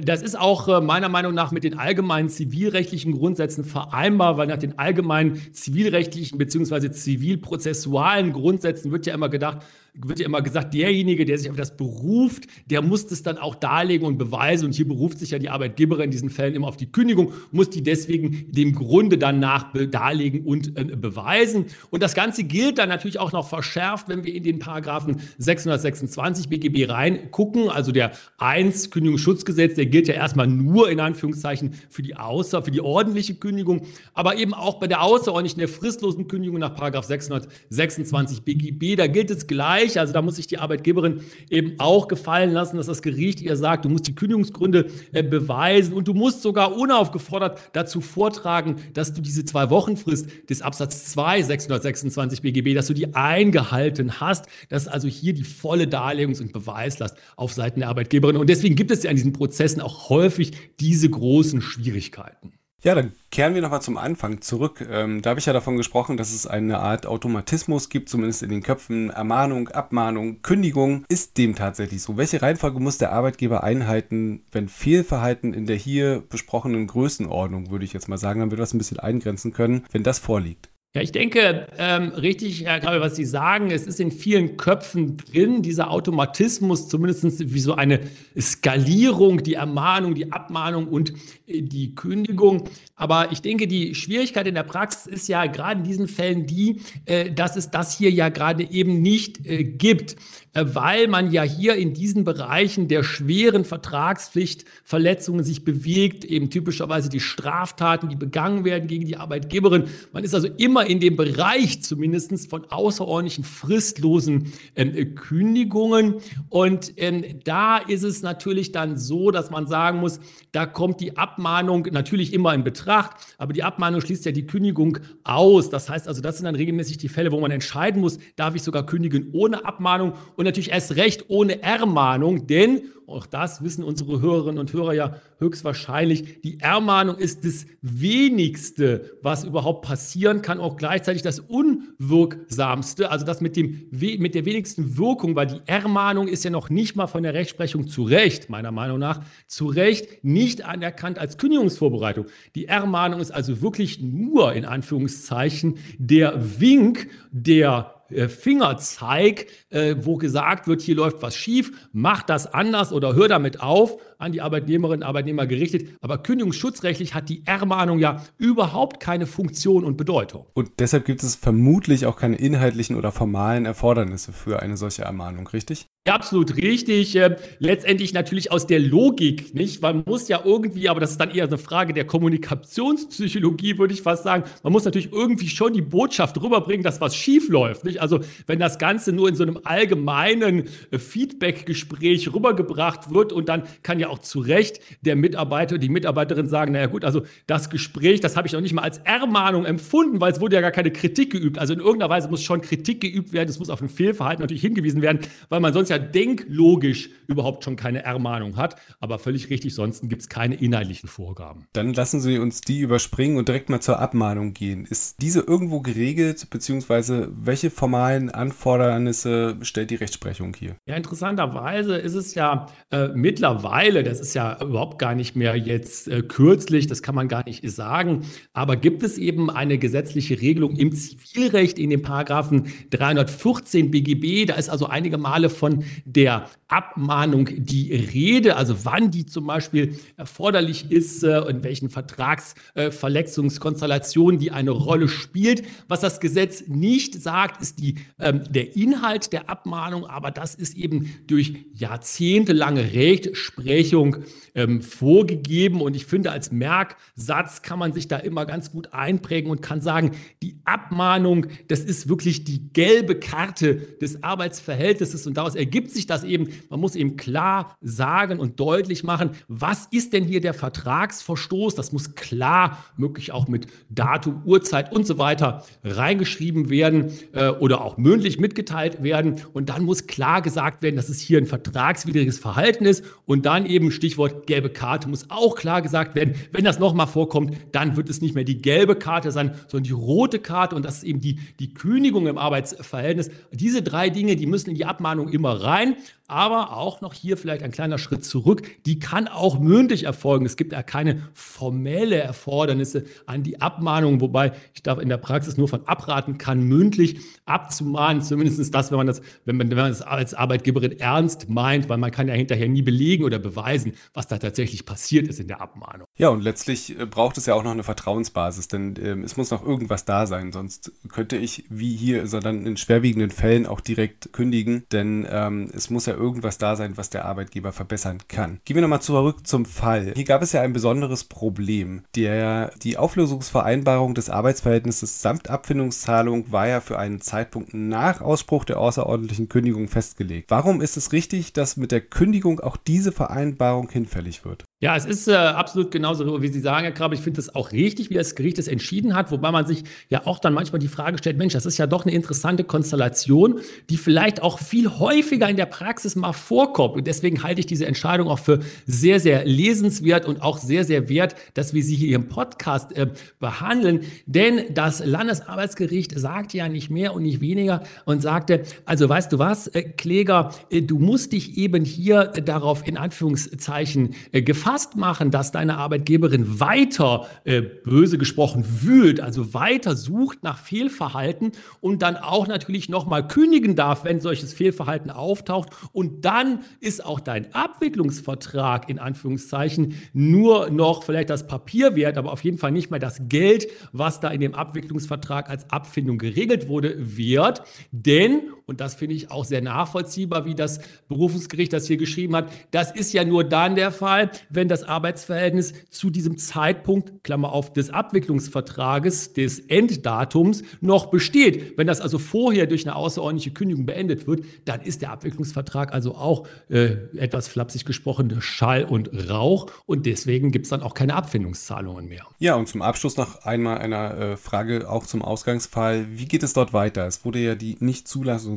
das 0.00 0.22
ist 0.22 0.38
auch 0.38 0.80
meiner 0.80 1.08
Meinung 1.08 1.34
nach 1.34 1.50
mit 1.50 1.64
den 1.64 1.76
allgemeinen 1.76 2.28
zivilrechtlichen 2.28 3.10
Grundsätzen 3.12 3.64
vereinbar, 3.64 4.36
weil 4.36 4.46
nach 4.46 4.58
den 4.58 4.78
allgemeinen 4.78 5.40
zivilrechtlichen 5.52 6.38
bzw. 6.38 6.92
zivilprozessualen 6.92 8.32
Grundsätzen 8.32 8.92
wird 8.92 9.06
ja 9.06 9.14
immer 9.14 9.28
gedacht, 9.28 9.39
gedacht, 9.40 9.64
wird 9.94 10.20
ja 10.20 10.26
immer 10.26 10.42
gesagt, 10.42 10.74
derjenige, 10.74 11.24
der 11.24 11.38
sich 11.38 11.50
auf 11.50 11.56
das 11.56 11.76
beruft, 11.76 12.46
der 12.66 12.82
muss 12.82 13.06
das 13.06 13.22
dann 13.22 13.38
auch 13.38 13.54
darlegen 13.54 14.06
und 14.06 14.18
beweisen. 14.18 14.66
Und 14.66 14.74
hier 14.74 14.86
beruft 14.86 15.18
sich 15.18 15.30
ja 15.30 15.38
die 15.38 15.48
Arbeitgeberin 15.48 16.04
in 16.04 16.10
diesen 16.10 16.30
Fällen 16.30 16.54
immer 16.54 16.68
auf 16.68 16.76
die 16.76 16.90
Kündigung, 16.90 17.32
muss 17.50 17.70
die 17.70 17.82
deswegen 17.82 18.50
dem 18.50 18.74
Grunde 18.74 19.18
dann 19.18 19.40
nach 19.40 19.72
darlegen 19.90 20.44
und 20.44 20.76
äh, 20.78 20.84
beweisen. 20.84 21.66
Und 21.90 22.02
das 22.02 22.14
Ganze 22.14 22.44
gilt 22.44 22.78
dann 22.78 22.88
natürlich 22.88 23.18
auch 23.18 23.32
noch 23.32 23.48
verschärft, 23.48 24.08
wenn 24.08 24.24
wir 24.24 24.34
in 24.34 24.42
den 24.42 24.58
Paragraphen 24.58 25.20
626 25.38 26.48
BGB 26.48 26.90
reingucken. 26.90 27.68
Also 27.68 27.92
der 27.92 28.12
1 28.38 28.90
Kündigungsschutzgesetz, 28.90 29.74
der 29.74 29.86
gilt 29.86 30.08
ja 30.08 30.14
erstmal 30.14 30.46
nur 30.46 30.90
in 30.90 31.00
Anführungszeichen 31.00 31.74
für 31.88 32.02
die 32.02 32.16
außer, 32.16 32.62
für 32.62 32.70
die 32.70 32.80
ordentliche 32.80 33.34
Kündigung, 33.34 33.82
aber 34.14 34.36
eben 34.36 34.54
auch 34.54 34.78
bei 34.78 34.86
der 34.86 35.02
außerordentlichen, 35.02 35.58
der 35.58 35.68
fristlosen 35.68 36.28
Kündigung 36.28 36.58
nach 36.58 36.74
Paragraph 36.74 37.04
626 37.04 38.42
BGB, 38.42 38.96
da 38.96 39.06
gilt 39.06 39.30
es 39.30 39.46
gleich 39.46 39.79
gleich. 39.80 39.98
Also 39.98 40.12
da 40.12 40.22
muss 40.22 40.36
sich 40.36 40.46
die 40.46 40.58
Arbeitgeberin 40.58 41.22
eben 41.48 41.74
auch 41.78 42.08
gefallen 42.08 42.52
lassen, 42.52 42.76
dass 42.76 42.86
das 42.86 43.02
Gericht 43.02 43.40
ihr 43.40 43.56
sagt, 43.56 43.84
du 43.84 43.88
musst 43.88 44.06
die 44.06 44.14
Kündigungsgründe 44.14 44.86
äh, 45.12 45.22
beweisen 45.22 45.94
und 45.94 46.08
du 46.08 46.14
musst 46.14 46.42
sogar 46.42 46.76
unaufgefordert 46.76 47.60
dazu 47.72 48.00
vortragen, 48.00 48.76
dass 48.94 49.12
du 49.12 49.20
diese 49.20 49.44
zwei 49.44 49.70
Wochenfrist 49.70 50.28
des 50.48 50.62
Absatz 50.62 51.06
2 51.06 51.42
626 51.42 52.42
BGB, 52.42 52.74
dass 52.74 52.86
du 52.86 52.94
die 52.94 53.14
eingehalten 53.14 54.20
hast. 54.20 54.46
Das 54.68 54.82
ist 54.82 54.88
also 54.88 55.08
hier 55.08 55.32
die 55.32 55.44
volle 55.44 55.84
Darlegungs- 55.84 56.40
und 56.40 56.52
Beweislast 56.52 57.16
auf 57.36 57.52
Seiten 57.52 57.80
der 57.80 57.88
Arbeitgeberin. 57.88 58.36
Und 58.36 58.48
deswegen 58.48 58.76
gibt 58.76 58.90
es 58.90 59.02
ja 59.02 59.10
an 59.10 59.16
diesen 59.16 59.32
Prozessen 59.32 59.80
auch 59.80 60.08
häufig 60.10 60.52
diese 60.78 61.08
großen 61.08 61.60
Schwierigkeiten. 61.60 62.52
Ja, 62.82 62.94
dann 62.94 63.12
kehren 63.30 63.54
wir 63.54 63.60
nochmal 63.60 63.82
zum 63.82 63.98
Anfang 63.98 64.40
zurück. 64.40 64.86
Ähm, 64.90 65.20
da 65.20 65.30
habe 65.30 65.40
ich 65.40 65.44
ja 65.44 65.52
davon 65.52 65.76
gesprochen, 65.76 66.16
dass 66.16 66.32
es 66.32 66.46
eine 66.46 66.78
Art 66.78 67.04
Automatismus 67.04 67.90
gibt, 67.90 68.08
zumindest 68.08 68.42
in 68.42 68.48
den 68.48 68.62
Köpfen. 68.62 69.10
Ermahnung, 69.10 69.68
Abmahnung, 69.68 70.40
Kündigung. 70.40 71.04
Ist 71.08 71.36
dem 71.36 71.54
tatsächlich 71.54 72.02
so? 72.02 72.16
Welche 72.16 72.40
Reihenfolge 72.40 72.80
muss 72.80 72.96
der 72.96 73.12
Arbeitgeber 73.12 73.62
einhalten, 73.64 74.44
wenn 74.50 74.68
Fehlverhalten 74.68 75.52
in 75.52 75.66
der 75.66 75.76
hier 75.76 76.22
besprochenen 76.26 76.86
Größenordnung, 76.86 77.70
würde 77.70 77.84
ich 77.84 77.92
jetzt 77.92 78.08
mal 78.08 78.18
sagen, 78.18 78.40
damit 78.40 78.52
wir 78.52 78.58
das 78.58 78.72
ein 78.72 78.78
bisschen 78.78 78.98
eingrenzen 78.98 79.52
können, 79.52 79.84
wenn 79.92 80.02
das 80.02 80.18
vorliegt? 80.18 80.70
Ja, 80.92 81.02
ich 81.02 81.12
denke, 81.12 81.68
ähm, 81.78 82.08
richtig, 82.08 82.64
Herr 82.64 82.80
Grabe, 82.80 83.00
was 83.00 83.14
Sie 83.14 83.24
sagen, 83.24 83.70
es 83.70 83.86
ist 83.86 84.00
in 84.00 84.10
vielen 84.10 84.56
Köpfen 84.56 85.18
drin, 85.18 85.62
dieser 85.62 85.88
Automatismus, 85.88 86.88
zumindest 86.88 87.54
wie 87.54 87.60
so 87.60 87.74
eine 87.74 88.00
Skalierung, 88.36 89.40
die 89.44 89.54
Ermahnung, 89.54 90.16
die 90.16 90.32
Abmahnung 90.32 90.88
und 90.88 91.12
äh, 91.46 91.62
die 91.62 91.94
Kündigung. 91.94 92.68
Aber 92.96 93.30
ich 93.30 93.40
denke, 93.40 93.68
die 93.68 93.94
Schwierigkeit 93.94 94.48
in 94.48 94.56
der 94.56 94.64
Praxis 94.64 95.06
ist 95.06 95.28
ja 95.28 95.46
gerade 95.46 95.78
in 95.78 95.86
diesen 95.86 96.08
Fällen 96.08 96.46
die, 96.48 96.80
äh, 97.04 97.30
dass 97.30 97.54
es 97.54 97.70
das 97.70 97.96
hier 97.96 98.10
ja 98.10 98.28
gerade 98.28 98.68
eben 98.68 99.00
nicht 99.00 99.46
äh, 99.46 99.62
gibt. 99.62 100.16
äh, 100.52 100.64
weil 100.74 101.06
man 101.08 101.30
ja 101.30 101.42
hier 101.42 101.76
in 101.76 101.94
diesen 101.94 102.24
Bereichen 102.24 102.88
der 102.88 103.04
schweren 103.04 103.64
Vertragspflichtverletzungen 103.64 105.44
sich 105.44 105.64
bewegt, 105.64 106.24
eben 106.24 106.50
typischerweise 106.50 107.08
die 107.08 107.20
Straftaten, 107.20 108.08
die 108.08 108.16
begangen 108.16 108.64
werden 108.64 108.88
gegen 108.88 109.06
die 109.06 109.16
Arbeitgeberin. 109.16 109.84
Man 110.12 110.24
ist 110.24 110.34
also 110.34 110.48
immer 110.48 110.79
in 110.86 111.00
dem 111.00 111.16
Bereich 111.16 111.82
zumindest 111.82 112.50
von 112.50 112.64
außerordentlichen 112.70 113.44
fristlosen 113.44 114.52
ähm, 114.76 115.14
Kündigungen. 115.14 116.16
Und 116.48 116.92
ähm, 116.96 117.24
da 117.44 117.78
ist 117.78 118.02
es 118.02 118.22
natürlich 118.22 118.72
dann 118.72 118.96
so, 118.96 119.30
dass 119.30 119.50
man 119.50 119.66
sagen 119.66 120.00
muss, 120.00 120.20
da 120.52 120.66
kommt 120.66 121.00
die 121.00 121.16
Abmahnung 121.16 121.88
natürlich 121.92 122.32
immer 122.32 122.54
in 122.54 122.64
Betracht, 122.64 123.12
aber 123.38 123.52
die 123.52 123.62
Abmahnung 123.62 124.00
schließt 124.00 124.24
ja 124.24 124.32
die 124.32 124.46
Kündigung 124.46 124.98
aus. 125.24 125.70
Das 125.70 125.88
heißt 125.88 126.08
also, 126.08 126.20
das 126.20 126.36
sind 126.36 126.44
dann 126.46 126.56
regelmäßig 126.56 126.98
die 126.98 127.08
Fälle, 127.08 127.32
wo 127.32 127.40
man 127.40 127.50
entscheiden 127.50 128.00
muss, 128.00 128.18
darf 128.36 128.54
ich 128.54 128.62
sogar 128.62 128.86
kündigen 128.86 129.30
ohne 129.32 129.64
Abmahnung 129.64 130.14
und 130.36 130.44
natürlich 130.44 130.70
erst 130.70 130.96
recht 130.96 131.26
ohne 131.28 131.62
Ermahnung, 131.62 132.46
denn 132.46 132.82
auch 133.10 133.26
das 133.26 133.62
wissen 133.62 133.84
unsere 133.84 134.20
Hörerinnen 134.20 134.58
und 134.58 134.72
Hörer 134.72 134.92
ja 134.92 135.16
höchstwahrscheinlich. 135.38 136.40
Die 136.42 136.60
Ermahnung 136.60 137.16
ist 137.16 137.44
das 137.44 137.66
wenigste, 137.82 139.18
was 139.22 139.44
überhaupt 139.44 139.86
passieren 139.86 140.42
kann, 140.42 140.60
auch 140.60 140.76
gleichzeitig 140.76 141.22
das 141.22 141.40
unwirksamste, 141.40 143.10
also 143.10 143.24
das 143.26 143.40
mit, 143.40 143.56
dem, 143.56 143.88
mit 143.90 144.34
der 144.34 144.44
wenigsten 144.44 144.96
Wirkung, 144.96 145.36
weil 145.36 145.46
die 145.46 145.60
Ermahnung 145.66 146.28
ist 146.28 146.44
ja 146.44 146.50
noch 146.50 146.70
nicht 146.70 146.96
mal 146.96 147.06
von 147.06 147.22
der 147.22 147.34
Rechtsprechung 147.34 147.88
zu 147.88 148.02
Recht, 148.02 148.50
meiner 148.50 148.72
Meinung 148.72 148.98
nach, 148.98 149.22
zu 149.46 149.66
Recht 149.66 150.24
nicht 150.24 150.64
anerkannt 150.64 151.18
als 151.18 151.38
Kündigungsvorbereitung. 151.38 152.26
Die 152.54 152.66
Ermahnung 152.66 153.20
ist 153.20 153.30
also 153.30 153.62
wirklich 153.62 154.00
nur 154.00 154.52
in 154.52 154.64
Anführungszeichen 154.64 155.78
der 155.98 156.60
Wink 156.60 157.08
der 157.30 157.99
Fingerzeig, 158.28 159.46
äh, 159.70 159.96
wo 160.00 160.16
gesagt 160.16 160.66
wird, 160.66 160.82
hier 160.82 160.96
läuft 160.96 161.22
was 161.22 161.36
schief, 161.36 161.88
mach 161.92 162.22
das 162.22 162.52
anders 162.52 162.92
oder 162.92 163.14
hör 163.14 163.28
damit 163.28 163.60
auf, 163.60 163.98
an 164.18 164.32
die 164.32 164.40
Arbeitnehmerinnen 164.40 165.02
und 165.02 165.08
Arbeitnehmer 165.08 165.46
gerichtet. 165.46 165.88
Aber 166.00 166.18
kündigungsschutzrechtlich 166.18 167.14
hat 167.14 167.28
die 167.28 167.46
Ermahnung 167.46 167.98
ja 167.98 168.22
überhaupt 168.38 169.00
keine 169.00 169.26
Funktion 169.26 169.84
und 169.84 169.96
Bedeutung. 169.96 170.46
Und 170.54 170.70
deshalb 170.78 171.04
gibt 171.04 171.22
es 171.22 171.36
vermutlich 171.36 172.06
auch 172.06 172.16
keine 172.16 172.36
inhaltlichen 172.36 172.96
oder 172.96 173.12
formalen 173.12 173.64
Erfordernisse 173.64 174.32
für 174.32 174.60
eine 174.60 174.76
solche 174.76 175.02
Ermahnung, 175.02 175.46
richtig? 175.48 175.86
Ja, 176.06 176.14
absolut 176.14 176.56
richtig. 176.56 177.14
Äh, 177.16 177.36
letztendlich 177.58 178.14
natürlich 178.14 178.50
aus 178.50 178.66
der 178.66 178.80
Logik, 178.80 179.54
nicht? 179.54 179.82
Man 179.82 180.02
muss 180.06 180.28
ja 180.28 180.40
irgendwie, 180.44 180.88
aber 180.88 180.98
das 180.98 181.12
ist 181.12 181.20
dann 181.20 181.30
eher 181.30 181.44
eine 181.44 181.58
Frage 181.58 181.92
der 181.92 182.06
Kommunikationspsychologie, 182.06 183.78
würde 183.78 183.92
ich 183.92 184.00
fast 184.02 184.24
sagen. 184.24 184.44
Man 184.62 184.72
muss 184.72 184.84
natürlich 184.84 185.12
irgendwie 185.12 185.48
schon 185.48 185.74
die 185.74 185.82
Botschaft 185.82 186.40
rüberbringen, 186.40 186.82
dass 186.82 187.00
was 187.00 187.14
schief 187.14 187.48
läuft, 187.50 187.84
nicht? 187.84 187.99
Also, 188.00 188.20
wenn 188.46 188.58
das 188.58 188.78
Ganze 188.78 189.12
nur 189.12 189.28
in 189.28 189.34
so 189.34 189.42
einem 189.42 189.60
allgemeinen 189.64 190.64
äh, 190.90 190.98
Feedback-Gespräch 190.98 192.32
rübergebracht 192.32 193.12
wird 193.12 193.32
und 193.32 193.48
dann 193.48 193.64
kann 193.82 194.00
ja 194.00 194.08
auch 194.08 194.18
zu 194.18 194.40
Recht 194.40 194.80
der 195.02 195.16
Mitarbeiter, 195.16 195.78
die 195.78 195.88
Mitarbeiterin 195.88 196.48
sagen, 196.48 196.72
naja 196.72 196.86
gut, 196.86 197.04
also 197.04 197.22
das 197.46 197.70
Gespräch, 197.70 198.20
das 198.20 198.36
habe 198.36 198.46
ich 198.46 198.52
noch 198.52 198.60
nicht 198.60 198.72
mal 198.72 198.82
als 198.82 198.98
Ermahnung 198.98 199.64
empfunden, 199.64 200.20
weil 200.20 200.32
es 200.32 200.40
wurde 200.40 200.56
ja 200.56 200.62
gar 200.62 200.70
keine 200.70 200.90
Kritik 200.90 201.32
geübt. 201.32 201.58
Also 201.58 201.72
in 201.72 201.80
irgendeiner 201.80 202.10
Weise 202.10 202.28
muss 202.28 202.42
schon 202.42 202.60
Kritik 202.60 203.00
geübt 203.00 203.32
werden, 203.32 203.48
es 203.48 203.58
muss 203.58 203.70
auf 203.70 203.82
ein 203.82 203.88
Fehlverhalten 203.88 204.42
natürlich 204.42 204.62
hingewiesen 204.62 205.02
werden, 205.02 205.20
weil 205.48 205.60
man 205.60 205.72
sonst 205.72 205.88
ja 205.88 205.98
denklogisch 205.98 207.10
überhaupt 207.26 207.64
schon 207.64 207.76
keine 207.76 208.02
Ermahnung 208.02 208.56
hat. 208.56 208.76
Aber 209.00 209.18
völlig 209.18 209.50
richtig, 209.50 209.74
sonst 209.74 210.08
gibt 210.08 210.22
es 210.22 210.28
keine 210.28 210.56
inhaltlichen 210.56 211.08
Vorgaben. 211.08 211.66
Dann 211.72 211.94
lassen 211.94 212.20
Sie 212.20 212.38
uns 212.38 212.60
die 212.60 212.80
überspringen 212.80 213.36
und 213.36 213.48
direkt 213.48 213.70
mal 213.70 213.80
zur 213.80 213.98
Abmahnung 213.98 214.54
gehen. 214.54 214.84
Ist 214.84 215.20
diese 215.20 215.40
irgendwo 215.40 215.80
geregelt, 215.80 216.48
beziehungsweise 216.50 217.30
welche 217.32 217.70
formalen 217.90 218.30
Anfordernisse 218.30 219.56
stellt 219.62 219.90
die 219.90 219.96
Rechtsprechung 219.96 220.54
hier? 220.56 220.76
Ja, 220.86 220.94
interessanterweise 220.94 221.96
ist 221.96 222.14
es 222.14 222.36
ja 222.36 222.66
äh, 222.92 223.08
mittlerweile 223.08 224.04
das 224.04 224.20
ist 224.20 224.32
ja 224.34 224.62
überhaupt 224.62 225.00
gar 225.00 225.16
nicht 225.16 225.34
mehr 225.34 225.56
jetzt 225.56 226.06
äh, 226.06 226.22
kürzlich, 226.22 226.86
das 226.86 227.02
kann 227.02 227.16
man 227.16 227.26
gar 227.26 227.44
nicht 227.44 227.68
sagen, 227.68 228.24
aber 228.52 228.76
gibt 228.76 229.02
es 229.02 229.18
eben 229.18 229.50
eine 229.50 229.76
gesetzliche 229.76 230.40
Regelung 230.40 230.76
im 230.76 230.92
Zivilrecht 230.92 231.80
in 231.80 231.90
den 231.90 232.00
Paragraphen 232.00 232.68
314 232.90 233.90
BGB, 233.90 234.46
da 234.46 234.54
ist 234.54 234.70
also 234.70 234.86
einige 234.86 235.18
Male 235.18 235.50
von 235.50 235.82
der 236.04 236.46
Abmahnung 236.70 237.48
die 237.56 237.92
Rede, 237.92 238.54
also 238.54 238.84
wann 238.84 239.10
die 239.10 239.26
zum 239.26 239.48
Beispiel 239.48 239.98
erforderlich 240.16 240.92
ist, 240.92 241.24
äh, 241.24 241.40
in 241.48 241.64
welchen 241.64 241.90
Vertragsverletzungskonstellationen 241.90 244.38
die 244.38 244.52
eine 244.52 244.70
Rolle 244.70 245.08
spielt. 245.08 245.64
Was 245.88 245.98
das 246.00 246.20
Gesetz 246.20 246.68
nicht 246.68 247.20
sagt, 247.20 247.60
ist 247.60 247.79
die, 247.80 247.96
ähm, 248.18 248.42
der 248.50 248.76
Inhalt 248.76 249.32
der 249.32 249.48
Abmahnung, 249.48 250.06
aber 250.06 250.30
das 250.30 250.54
ist 250.54 250.76
eben 250.76 251.14
durch 251.26 251.54
jahrzehntelange 251.72 252.92
Rechtsprechung 252.92 254.18
ähm, 254.54 254.82
vorgegeben. 254.82 255.80
Und 255.80 255.96
ich 255.96 256.06
finde, 256.06 256.30
als 256.30 256.52
Merksatz 256.52 257.62
kann 257.62 257.78
man 257.78 257.92
sich 257.92 258.08
da 258.08 258.16
immer 258.16 258.46
ganz 258.46 258.70
gut 258.70 258.92
einprägen 258.92 259.50
und 259.50 259.62
kann 259.62 259.80
sagen, 259.80 260.12
die 260.42 260.60
Abmahnung, 260.64 261.46
das 261.68 261.80
ist 261.80 262.08
wirklich 262.08 262.44
die 262.44 262.72
gelbe 262.72 263.18
Karte 263.18 263.76
des 264.00 264.22
Arbeitsverhältnisses. 264.22 265.26
Und 265.26 265.36
daraus 265.36 265.54
ergibt 265.54 265.90
sich 265.90 266.06
das 266.06 266.24
eben, 266.24 266.48
man 266.68 266.80
muss 266.80 266.96
eben 266.96 267.16
klar 267.16 267.76
sagen 267.80 268.38
und 268.38 268.60
deutlich 268.60 269.04
machen, 269.04 269.30
was 269.48 269.86
ist 269.90 270.12
denn 270.12 270.24
hier 270.24 270.40
der 270.40 270.54
Vertragsverstoß? 270.54 271.74
Das 271.74 271.92
muss 271.92 272.14
klar, 272.14 272.84
möglich 272.96 273.32
auch 273.32 273.48
mit 273.48 273.66
Datum, 273.88 274.42
Uhrzeit 274.44 274.92
und 274.92 275.06
so 275.06 275.18
weiter 275.18 275.64
reingeschrieben 275.84 276.70
werden 276.70 277.12
äh, 277.32 277.48
oder 277.70 277.84
auch 277.84 277.96
mündlich 277.96 278.40
mitgeteilt 278.40 279.02
werden. 279.02 279.36
Und 279.52 279.68
dann 279.68 279.84
muss 279.84 280.08
klar 280.08 280.42
gesagt 280.42 280.82
werden, 280.82 280.96
dass 280.96 281.08
es 281.08 281.20
hier 281.20 281.38
ein 281.38 281.46
vertragswidriges 281.46 282.38
Verhalten 282.38 282.84
ist. 282.84 283.04
Und 283.26 283.46
dann 283.46 283.64
eben 283.64 283.92
Stichwort 283.92 284.48
gelbe 284.48 284.70
Karte 284.70 285.08
muss 285.08 285.30
auch 285.30 285.54
klar 285.54 285.80
gesagt 285.80 286.16
werden. 286.16 286.34
Wenn 286.50 286.64
das 286.64 286.80
nochmal 286.80 287.06
vorkommt, 287.06 287.56
dann 287.70 287.96
wird 287.96 288.10
es 288.10 288.20
nicht 288.20 288.34
mehr 288.34 288.42
die 288.42 288.60
gelbe 288.60 288.96
Karte 288.96 289.30
sein, 289.30 289.54
sondern 289.68 289.84
die 289.84 289.92
rote 289.92 290.40
Karte. 290.40 290.74
Und 290.74 290.84
das 290.84 290.98
ist 290.98 291.04
eben 291.04 291.20
die, 291.20 291.38
die 291.60 291.72
Kündigung 291.72 292.26
im 292.26 292.38
Arbeitsverhältnis. 292.38 293.30
Diese 293.52 293.82
drei 293.82 294.10
Dinge, 294.10 294.34
die 294.34 294.46
müssen 294.46 294.70
in 294.70 294.76
die 294.76 294.84
Abmahnung 294.84 295.28
immer 295.28 295.62
rein. 295.62 295.94
Aber 296.30 296.76
auch 296.76 297.00
noch 297.00 297.12
hier 297.12 297.36
vielleicht 297.36 297.64
ein 297.64 297.72
kleiner 297.72 297.98
Schritt 297.98 298.24
zurück. 298.24 298.62
Die 298.86 299.00
kann 299.00 299.26
auch 299.26 299.58
mündlich 299.58 300.04
erfolgen. 300.04 300.46
Es 300.46 300.56
gibt 300.56 300.72
ja 300.72 300.84
keine 300.84 301.22
formelle 301.34 302.18
Erfordernisse 302.18 303.04
an 303.26 303.42
die 303.42 303.60
Abmahnung, 303.60 304.20
wobei 304.20 304.52
ich 304.72 304.84
da 304.84 304.92
in 305.00 305.08
der 305.08 305.16
Praxis 305.16 305.56
nur 305.56 305.66
von 305.66 305.88
abraten 305.88 306.38
kann, 306.38 306.62
mündlich 306.62 307.18
abzumahnen. 307.46 308.22
Zumindest 308.22 308.72
das, 308.72 308.92
wenn 308.92 308.98
man 308.98 309.08
das, 309.08 309.22
wenn 309.44 309.56
man, 309.56 309.70
wenn 309.70 309.76
man 309.76 309.88
das 309.88 310.02
als 310.02 310.32
Arbeitgeberin 310.32 311.00
ernst 311.00 311.48
meint, 311.48 311.88
weil 311.88 311.98
man 311.98 312.12
kann 312.12 312.28
ja 312.28 312.34
hinterher 312.34 312.68
nie 312.68 312.82
belegen 312.82 313.24
oder 313.24 313.40
beweisen, 313.40 313.94
was 314.14 314.28
da 314.28 314.38
tatsächlich 314.38 314.86
passiert 314.86 315.26
ist 315.26 315.40
in 315.40 315.48
der 315.48 315.60
Abmahnung. 315.60 316.06
Ja, 316.16 316.28
und 316.28 316.42
letztlich 316.42 316.96
äh, 316.96 317.06
braucht 317.06 317.38
es 317.38 317.46
ja 317.46 317.54
auch 317.54 317.64
noch 317.64 317.72
eine 317.72 317.82
Vertrauensbasis, 317.82 318.68
denn 318.68 318.94
äh, 318.94 319.16
es 319.24 319.36
muss 319.36 319.50
noch 319.50 319.66
irgendwas 319.66 320.04
da 320.04 320.28
sein, 320.28 320.52
sonst 320.52 320.92
könnte 321.08 321.36
ich 321.36 321.64
wie 321.68 321.96
hier, 321.96 322.28
sondern 322.28 322.66
in 322.66 322.76
schwerwiegenden 322.76 323.32
Fällen 323.32 323.66
auch 323.66 323.80
direkt 323.80 324.32
kündigen, 324.32 324.84
denn 324.92 325.26
ähm, 325.28 325.70
es 325.74 325.90
muss 325.90 326.06
ja 326.06 326.19
irgendwas 326.20 326.58
da 326.58 326.76
sein, 326.76 326.96
was 326.96 327.10
der 327.10 327.24
Arbeitgeber 327.24 327.72
verbessern 327.72 328.18
kann. 328.28 328.60
Gehen 328.64 328.76
wir 328.76 328.82
nochmal 328.82 329.02
zurück 329.02 329.46
zum 329.46 329.64
Fall. 329.64 330.12
Hier 330.14 330.24
gab 330.24 330.42
es 330.42 330.52
ja 330.52 330.60
ein 330.60 330.72
besonderes 330.72 331.24
Problem. 331.24 332.04
Der, 332.14 332.72
die 332.82 332.96
Auflösungsvereinbarung 332.96 334.14
des 334.14 334.30
Arbeitsverhältnisses 334.30 335.22
samt 335.22 335.50
Abfindungszahlung 335.50 336.52
war 336.52 336.68
ja 336.68 336.80
für 336.80 336.98
einen 336.98 337.20
Zeitpunkt 337.20 337.74
nach 337.74 338.20
Ausspruch 338.20 338.64
der 338.64 338.78
außerordentlichen 338.78 339.48
Kündigung 339.48 339.88
festgelegt. 339.88 340.50
Warum 340.50 340.80
ist 340.80 340.96
es 340.96 341.12
richtig, 341.12 341.52
dass 341.52 341.76
mit 341.76 341.92
der 341.92 342.00
Kündigung 342.00 342.60
auch 342.60 342.76
diese 342.76 343.12
Vereinbarung 343.12 343.88
hinfällig 343.88 344.44
wird? 344.44 344.64
Ja, 344.82 344.96
es 344.96 345.04
ist 345.04 345.28
äh, 345.28 345.34
absolut 345.34 345.90
genauso, 345.90 346.40
wie 346.40 346.48
Sie 346.48 346.60
sagen, 346.60 346.84
Herr 346.84 346.92
Krabbe. 346.92 347.14
Ich 347.14 347.20
finde 347.20 347.38
es 347.38 347.54
auch 347.54 347.70
richtig, 347.72 348.08
wie 348.08 348.14
das 348.14 348.34
Gericht 348.34 348.58
es 348.58 348.66
entschieden 348.66 349.14
hat, 349.14 349.30
wobei 349.30 349.50
man 349.50 349.66
sich 349.66 349.84
ja 350.08 350.26
auch 350.26 350.38
dann 350.38 350.54
manchmal 350.54 350.78
die 350.78 350.88
Frage 350.88 351.18
stellt, 351.18 351.36
Mensch, 351.36 351.52
das 351.52 351.66
ist 351.66 351.76
ja 351.76 351.86
doch 351.86 352.06
eine 352.06 352.14
interessante 352.14 352.64
Konstellation, 352.64 353.60
die 353.90 353.98
vielleicht 353.98 354.40
auch 354.40 354.58
viel 354.58 354.88
häufiger 354.88 355.50
in 355.50 355.58
der 355.58 355.66
Praxis 355.66 356.16
mal 356.16 356.32
vorkommt. 356.32 356.94
Und 356.94 357.06
deswegen 357.06 357.42
halte 357.42 357.60
ich 357.60 357.66
diese 357.66 357.84
Entscheidung 357.84 358.28
auch 358.28 358.38
für 358.38 358.60
sehr, 358.86 359.20
sehr 359.20 359.44
lesenswert 359.44 360.24
und 360.24 360.40
auch 360.40 360.56
sehr, 360.56 360.84
sehr 360.84 361.10
wert, 361.10 361.34
dass 361.52 361.74
wir 361.74 361.82
sie 361.82 361.96
hier 361.96 362.16
im 362.16 362.28
Podcast 362.28 362.96
äh, 362.96 363.08
behandeln. 363.38 364.06
Denn 364.24 364.72
das 364.72 365.04
Landesarbeitsgericht 365.04 366.18
sagt 366.18 366.54
ja 366.54 366.70
nicht 366.70 366.88
mehr 366.88 367.12
und 367.12 367.24
nicht 367.24 367.42
weniger 367.42 367.82
und 368.06 368.22
sagte, 368.22 368.62
also 368.86 369.10
weißt 369.10 369.30
du 369.30 369.38
was, 369.38 369.66
äh, 369.66 369.82
Kläger, 369.82 370.54
äh, 370.70 370.80
du 370.80 370.98
musst 370.98 371.32
dich 371.32 371.58
eben 371.58 371.84
hier 371.84 372.28
darauf 372.28 372.88
in 372.88 372.96
Anführungszeichen 372.96 374.14
äh, 374.32 374.40
gefallen 374.40 374.69
gefasst 374.70 374.94
machen, 374.94 375.32
dass 375.32 375.50
deine 375.50 375.78
Arbeitgeberin 375.78 376.60
weiter, 376.60 377.26
äh, 377.42 377.60
böse 377.60 378.18
gesprochen, 378.18 378.64
wühlt, 378.82 379.20
also 379.20 379.52
weiter 379.52 379.96
sucht 379.96 380.44
nach 380.44 380.58
Fehlverhalten 380.58 381.50
und 381.80 382.02
dann 382.02 382.16
auch 382.16 382.46
natürlich 382.46 382.88
nochmal 382.88 383.26
kündigen 383.26 383.74
darf, 383.74 384.04
wenn 384.04 384.20
solches 384.20 384.54
Fehlverhalten 384.54 385.10
auftaucht. 385.10 385.70
Und 385.90 386.24
dann 386.24 386.60
ist 386.78 387.04
auch 387.04 387.18
dein 387.18 387.52
Abwicklungsvertrag 387.52 388.88
in 388.88 389.00
Anführungszeichen 389.00 389.94
nur 390.12 390.70
noch 390.70 391.02
vielleicht 391.02 391.30
das 391.30 391.48
Papier 391.48 391.96
wert, 391.96 392.16
aber 392.16 392.32
auf 392.32 392.44
jeden 392.44 392.58
Fall 392.58 392.70
nicht 392.70 392.92
mehr 392.92 393.00
das 393.00 393.22
Geld, 393.28 393.66
was 393.90 394.20
da 394.20 394.28
in 394.28 394.40
dem 394.40 394.54
Abwicklungsvertrag 394.54 395.50
als 395.50 395.68
Abfindung 395.70 396.18
geregelt 396.18 396.68
wurde, 396.68 396.94
wert. 396.96 397.62
Denn, 397.90 398.42
und 398.70 398.80
das 398.80 398.94
finde 398.94 399.16
ich 399.16 399.32
auch 399.32 399.44
sehr 399.44 399.62
nachvollziehbar, 399.62 400.44
wie 400.44 400.54
das 400.54 400.78
Berufungsgericht 401.08 401.72
das 401.72 401.88
hier 401.88 401.96
geschrieben 401.96 402.36
hat, 402.36 402.52
das 402.70 402.92
ist 402.92 403.12
ja 403.12 403.24
nur 403.24 403.42
dann 403.42 403.74
der 403.74 403.90
Fall, 403.90 404.30
wenn 404.48 404.68
das 404.68 404.84
Arbeitsverhältnis 404.84 405.74
zu 405.90 406.08
diesem 406.08 406.38
Zeitpunkt, 406.38 407.24
Klammer 407.24 407.52
auf, 407.52 407.72
des 407.72 407.90
Abwicklungsvertrages, 407.90 409.32
des 409.32 409.58
Enddatums 409.58 410.62
noch 410.80 411.06
besteht. 411.06 411.76
Wenn 411.76 411.88
das 411.88 412.00
also 412.00 412.18
vorher 412.18 412.68
durch 412.68 412.86
eine 412.86 412.94
außerordentliche 412.94 413.50
Kündigung 413.50 413.86
beendet 413.86 414.28
wird, 414.28 414.44
dann 414.66 414.82
ist 414.82 415.02
der 415.02 415.10
Abwicklungsvertrag 415.10 415.92
also 415.92 416.14
auch 416.14 416.46
äh, 416.68 416.92
etwas 417.16 417.48
flapsig 417.48 417.84
gesprochen 417.84 418.40
Schall 418.40 418.84
und 418.84 419.10
Rauch 419.28 419.66
und 419.86 420.06
deswegen 420.06 420.52
gibt 420.52 420.66
es 420.66 420.70
dann 420.70 420.82
auch 420.82 420.94
keine 420.94 421.16
Abfindungszahlungen 421.16 422.06
mehr. 422.06 422.24
Ja, 422.38 422.54
und 422.54 422.68
zum 422.68 422.82
Abschluss 422.82 423.16
noch 423.16 423.44
einmal 423.44 423.78
eine 423.78 424.14
äh, 424.14 424.36
Frage 424.36 424.88
auch 424.88 425.06
zum 425.06 425.22
Ausgangsfall. 425.22 426.06
Wie 426.12 426.26
geht 426.26 426.44
es 426.44 426.52
dort 426.52 426.72
weiter? 426.72 427.08
Es 427.08 427.24
wurde 427.24 427.40
ja 427.40 427.56
die 427.56 427.76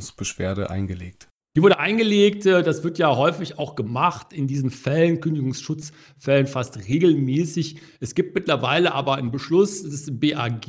Nichtzulassungsbeschwerde 0.04 0.70
eingelegt. 0.70 1.30
Die 1.56 1.62
wurde 1.62 1.78
eingelegt, 1.78 2.48
äh, 2.48 2.64
das 2.64 2.84
wird 2.84 2.98
ja 2.98 3.16
häufig 3.16 3.60
auch 3.60 3.76
gemacht 3.76 4.34
in 4.34 4.48
diesen 4.48 4.72
Fällen, 4.72 5.20
Kündigungsschutzfällen 5.20 6.48
fast 6.48 6.88
regelmäßig. 6.88 7.76
Es 8.00 8.16
gibt 8.16 8.34
mittlerweile 8.34 8.96
aber 8.96 9.18
einen 9.18 9.30
Beschluss 9.30 9.84
des 9.84 10.20
BAG, 10.20 10.66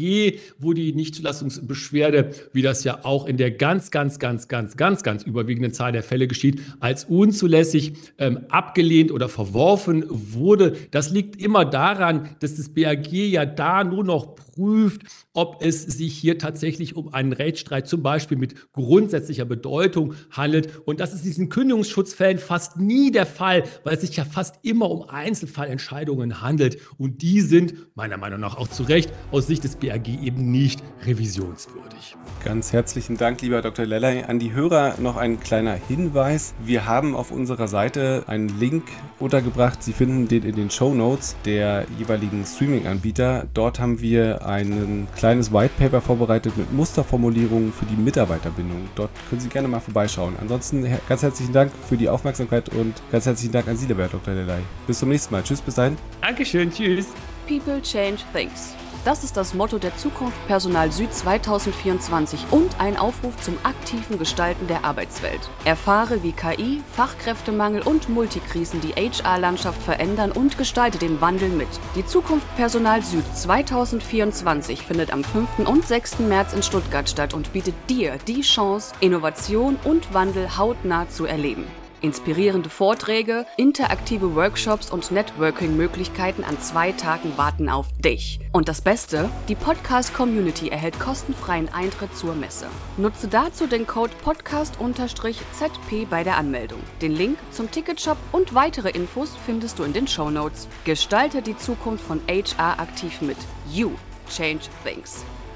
wo 0.59 0.75
die 0.75 0.93
Nichtzulassungsbeschwerde, 0.93 2.33
wie 2.53 2.61
das 2.61 2.85
ja 2.85 3.03
auch 3.03 3.25
in 3.25 3.39
der 3.39 3.53
ganz, 3.53 3.91
ganz, 3.91 4.19
ganz, 4.19 4.47
ganz, 4.47 4.77
ganz, 4.77 5.03
ganz 5.03 5.23
überwiegenden 5.23 5.73
Zahl 5.73 5.93
der 5.93 6.03
Fälle 6.03 6.29
geschieht, 6.29 6.61
als 6.81 7.05
unzulässig 7.07 7.95
ähm, 8.19 8.41
abgelehnt 8.51 9.11
oder 9.11 9.31
verworfen 9.31 10.05
wurde. 10.11 10.77
Das 10.91 11.11
liegt 11.11 11.41
immer 11.41 11.65
daran, 11.65 12.37
dass 12.41 12.57
das 12.57 12.69
BAG 12.69 13.11
ja 13.11 13.47
da 13.47 13.85
nur 13.85 14.05
noch 14.05 14.37
prüft, 14.55 15.03
ob 15.33 15.63
es 15.63 15.83
sich 15.83 16.17
hier 16.17 16.39
tatsächlich 16.39 16.97
um 16.97 17.13
einen 17.13 17.33
Rechtsstreit 17.33 17.89
zum 17.89 18.03
Beispiel 18.03 18.39
mit 18.39 18.73
grundsätzlicher 18.73 19.45
Bedeutung 19.45 20.15
handelt. 20.31 20.87
Und 20.87 21.01
das 21.01 21.13
ist 21.13 21.21
in 21.21 21.27
diesen 21.27 21.49
Kündigungsschutzfällen 21.49 22.39
fast 22.39 22.79
nie 22.79 23.11
der 23.11 23.27
Fall, 23.27 23.65
weil 23.83 23.95
es 23.95 24.03
sich 24.03 24.17
ja 24.17 24.25
fast 24.25 24.57
immer 24.63 24.91
um 24.91 25.09
Einzelfallentscheidungen 25.09 26.41
handelt. 26.41 26.79
Und 26.99 27.23
die 27.23 27.41
sind 27.41 27.75
meiner 27.95 28.17
Meinung 28.17 28.41
nach 28.41 28.57
auch 28.57 28.69
zu 28.69 28.85
Recht 28.85 29.13
aus 29.31 29.47
Sicht 29.47 29.65
des 29.65 29.77
BAG 29.77 30.09
eben 30.09 30.51
nicht 30.51 30.83
revisionswürdig. 31.05 32.17
Ganz 32.45 32.73
herzlichen 32.73 33.17
Dank, 33.17 33.41
lieber 33.43 33.63
Dr. 33.63 33.87
Lellay. 33.87 34.25
An 34.25 34.39
die 34.39 34.53
Hörer 34.53 34.97
noch 35.01 35.17
ein 35.17 35.41
kleiner 35.41 35.75
Hinweis. 35.75 36.55
Wir 36.65 36.87
haben 36.87 37.15
auf 37.17 37.31
unserer 37.31 37.69
Seite 37.69 38.25
einen 38.27 38.59
Link 38.61 38.85
untergebracht. 39.19 39.83
Sie 39.83 39.93
finden 39.93 40.29
den 40.29 40.43
in 40.43 40.55
den 40.55 40.71
Show 40.71 40.95
Notes 40.95 41.37
der 41.45 41.87
jeweiligen 41.99 42.45
Streaming-Anbieter. 42.45 43.47
Dort 43.55 43.81
haben 43.81 44.01
wir 44.01 44.44
ein 44.45 45.09
kleines 45.17 45.53
White 45.53 45.75
Paper 45.79 46.01
vorbereitet 46.01 46.57
mit 46.57 46.73
Musterformulierungen 46.73 47.73
für 47.73 47.87
die 47.87 47.97
Mitarbeiterbindung. 47.97 48.89
Dort 48.95 49.11
können 49.29 49.41
Sie 49.41 49.49
gerne 49.49 49.69
mal 49.69 49.81
vorbeischauen. 49.81 50.35
Ansonsten 50.41 50.87
ganz 51.09 51.23
herzlichen 51.23 51.53
Dank 51.53 51.73
für 51.89 51.97
die 51.97 52.09
Aufmerksamkeit 52.09 52.69
und 52.71 52.95
ganz 53.11 53.27
herzlichen 53.27 53.53
Dank 53.53 53.69
an 53.69 53.77
Sie, 53.77 53.87
lieber 53.87 54.07
Dr. 54.09 54.35
Lelay. 54.35 54.61
Bis 54.87 54.99
zum 54.99 55.09
nächsten 55.09 55.33
Mal. 55.33 55.43
Tschüss, 55.43 55.61
bis 55.61 55.75
dahin. 55.75 55.97
Dankeschön, 56.21 56.71
tschüss. 56.71 57.07
People 57.47 57.81
change 57.83 58.19
things. 58.33 58.75
Das 59.05 59.23
ist 59.23 59.37
das 59.37 59.53
Motto 59.53 59.77
der 59.79 59.95
Zukunft 59.99 60.47
Personal 60.47 60.91
Süd 60.91 61.13
2024 61.13 62.47
und 62.51 62.81
ein 62.81 62.97
Aufruf 62.97 63.37
zum 63.37 63.59
aktiven 63.63 64.19
Gestalten 64.19 64.67
der 64.67 64.87
Arbeitswelt. 64.87 65.41
Erfahre, 65.67 66.23
wie 66.23 66.33
KI, 66.33 66.81
Fachkräftemangel 66.93 67.83
und 67.83 68.09
Multikrisen 68.09 68.81
die 68.81 68.95
HR-Landschaft 68.95 69.83
verändern 69.83 70.33
und 70.33 70.57
gestalte 70.57 70.97
den 70.97 71.21
Wandel 71.21 71.51
mit. 71.51 71.69
Die 71.97 72.07
Zukunft 72.07 72.47
Personal 72.57 73.03
Süd 73.03 73.25
2024 73.35 74.81
findet 74.81 75.13
am 75.13 75.23
5. 75.23 75.69
und 75.69 75.87
6. 75.87 76.21
März 76.21 76.55
in 76.55 76.63
Stuttgart 76.63 77.07
statt 77.07 77.35
und 77.35 77.53
bietet 77.53 77.75
dir 77.91 78.17
die 78.27 78.41
Chance, 78.41 78.95
Innovation 79.01 79.77
und 79.85 80.15
Wandel 80.15 80.57
hautnah 80.57 81.11
zu 81.11 81.27
erleben. 81.27 81.67
Inspirierende 82.05 82.69
Vorträge, 82.69 83.47
interaktive 83.57 84.35
Workshops 84.35 84.91
und 84.91 85.11
Networking-Möglichkeiten 85.11 86.45
an 86.45 86.61
zwei 86.61 86.93
Tagen 86.93 87.33
warten 87.39 87.71
auf 87.71 87.87
dich. 87.99 88.41
Und 88.53 88.69
das 88.69 88.83
Beste, 88.83 89.31
die 89.49 89.55
Podcast-Community 89.55 90.69
erhält 90.69 91.01
kostenfreien 91.01 91.71
Eintritt 91.73 92.15
zur 92.15 92.35
Messe. 92.35 92.67
Nutze 92.99 93.27
dazu 93.27 93.67
den 93.67 93.87
Code 93.87 94.13
Podcast-ZP 94.23 96.05
bei 96.11 96.23
der 96.23 96.37
Anmeldung. 96.37 96.81
Den 97.01 97.13
Link 97.13 97.39
zum 97.51 97.71
Ticketshop 97.71 98.19
und 98.33 98.55
weitere 98.55 98.91
Infos 98.91 99.31
findest 99.47 99.79
du 99.79 99.85
in 99.85 99.95
den 99.95 100.07
Show 100.07 100.29
Notes. 100.29 100.69
Gestalte 100.85 101.41
die 101.41 101.57
Zukunft 101.57 102.05
von 102.05 102.21
HR 102.29 102.81
aktiv 102.81 103.23
mit. 103.23 103.39
You 103.73 103.93
change 104.29 104.65
things. 104.85 105.25